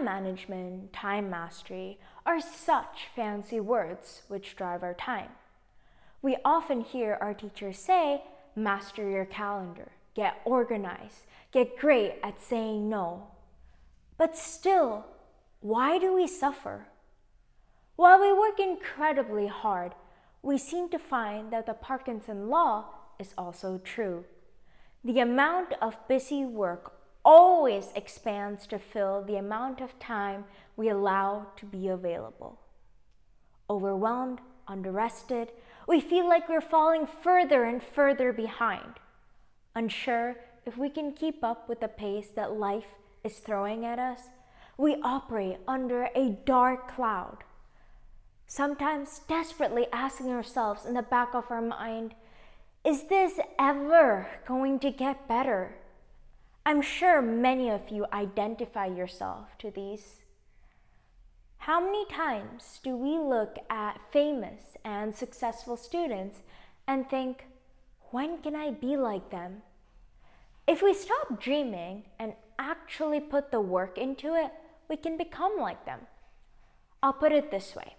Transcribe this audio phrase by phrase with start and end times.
[0.00, 5.28] Time management, time mastery are such fancy words which drive our time.
[6.22, 8.22] We often hear our teachers say,
[8.56, 13.26] master your calendar, get organized, get great at saying no.
[14.16, 15.04] But still,
[15.60, 16.86] why do we suffer?
[17.96, 19.94] While we work incredibly hard,
[20.40, 22.86] we seem to find that the Parkinson law
[23.18, 24.24] is also true.
[25.04, 30.44] The amount of busy work always expands to fill the amount of time
[30.76, 32.58] we allow to be available.
[33.68, 35.48] Overwhelmed, underrested,
[35.86, 39.00] we feel like we're falling further and further behind,
[39.74, 42.86] unsure if we can keep up with the pace that life
[43.24, 44.20] is throwing at us.
[44.76, 47.38] We operate under a dark cloud,
[48.46, 52.14] sometimes desperately asking ourselves in the back of our mind,
[52.84, 55.76] is this ever going to get better?
[56.64, 60.20] I'm sure many of you identify yourself to these.
[61.58, 66.42] How many times do we look at famous and successful students
[66.86, 67.46] and think,
[68.10, 69.62] when can I be like them?
[70.66, 74.52] If we stop dreaming and actually put the work into it,
[74.88, 76.00] we can become like them.
[77.02, 77.94] I'll put it this way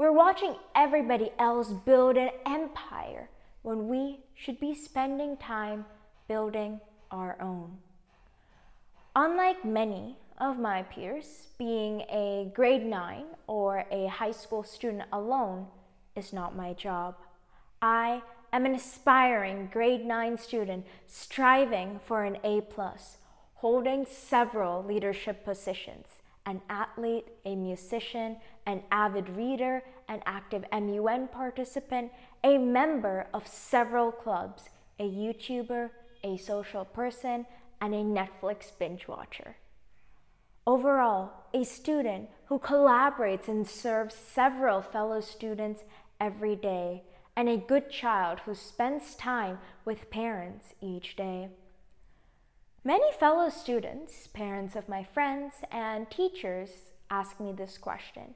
[0.00, 3.28] we're watching everybody else build an empire
[3.60, 5.84] when we should be spending time
[6.26, 6.80] building
[7.10, 7.78] our own.
[9.16, 15.66] Unlike many of my peers, being a grade 9 or a high school student alone
[16.16, 17.16] is not my job.
[17.82, 18.22] I
[18.52, 22.62] am an aspiring grade 9 student striving for an A,
[23.54, 26.06] holding several leadership positions
[26.46, 32.10] an athlete, a musician, an avid reader, an active MUN participant,
[32.42, 35.90] a member of several clubs, a YouTuber,
[36.22, 37.46] a social person,
[37.80, 39.56] and a Netflix binge watcher.
[40.66, 45.82] Overall, a student who collaborates and serves several fellow students
[46.20, 47.02] every day,
[47.34, 51.48] and a good child who spends time with parents each day.
[52.84, 56.70] Many fellow students, parents of my friends, and teachers
[57.10, 58.34] ask me this question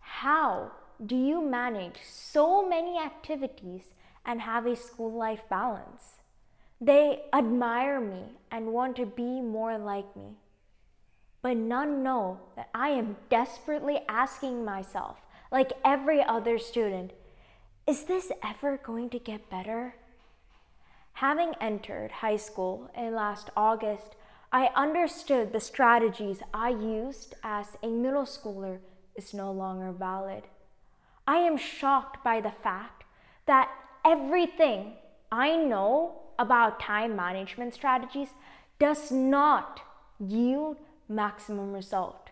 [0.00, 0.72] How
[1.04, 6.20] do you manage so many activities and have a school life balance?
[6.84, 10.36] They admire me and want to be more like me.
[11.40, 15.16] But none know that I am desperately asking myself,
[15.50, 17.12] like every other student,
[17.86, 19.94] is this ever going to get better?
[21.14, 24.14] Having entered high school in last August,
[24.52, 28.80] I understood the strategies I used as a middle schooler
[29.16, 30.42] is no longer valid.
[31.26, 33.04] I am shocked by the fact
[33.46, 33.70] that
[34.04, 34.96] everything
[35.32, 38.28] I know about time management strategies
[38.78, 39.80] does not
[40.18, 40.78] yield
[41.08, 42.30] maximum result.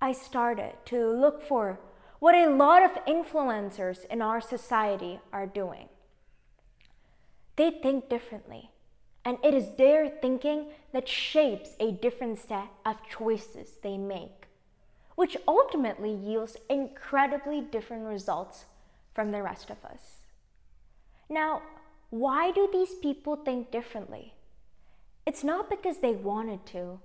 [0.00, 1.80] I started to look for
[2.18, 5.88] what a lot of influencers in our society are doing.
[7.56, 8.70] They think differently,
[9.24, 14.44] and it is their thinking that shapes a different set of choices they make
[15.14, 18.64] which ultimately yields incredibly different results
[19.14, 20.18] from the rest of us.
[21.28, 21.62] Now,
[22.18, 24.34] why do these people think differently?
[25.26, 27.00] It's not because they wanted to,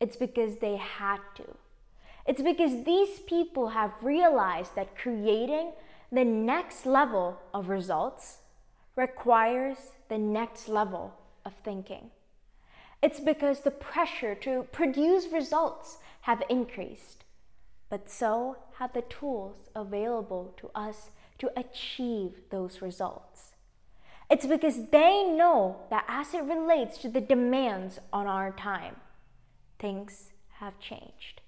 [0.00, 1.44] it's because they had to.
[2.26, 5.72] It's because these people have realized that creating
[6.12, 8.38] the next level of results
[8.96, 9.76] requires
[10.08, 11.14] the next level
[11.44, 12.10] of thinking.
[13.02, 17.20] It's because the pressure to produce results have increased
[17.90, 23.52] but so have the tools available to us to achieve those results.
[24.30, 28.96] It's because they know that as it relates to the demands on our time,
[29.80, 30.30] things
[30.60, 31.40] have changed.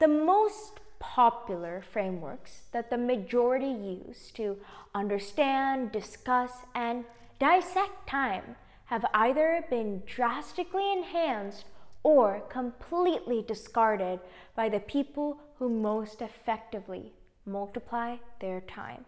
[0.00, 3.66] The most popular frameworks that the majority
[4.06, 4.58] use to
[4.94, 7.04] understand, discuss, and
[7.38, 8.56] dissect time
[8.86, 11.64] have either been drastically enhanced
[12.02, 14.20] or completely discarded
[14.54, 17.12] by the people who most effectively
[17.46, 19.06] multiply their time.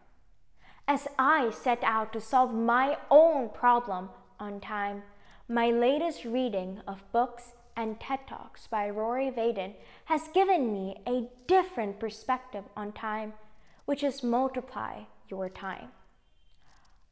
[0.89, 5.03] As I set out to solve my own problem on time,
[5.49, 9.75] my latest reading of books and TED Talks by Rory Vaden
[10.05, 13.33] has given me a different perspective on time,
[13.85, 15.89] which is multiply your time.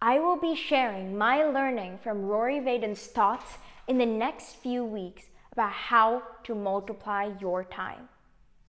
[0.00, 5.24] I will be sharing my learning from Rory Vaden's thoughts in the next few weeks
[5.50, 8.08] about how to multiply your time.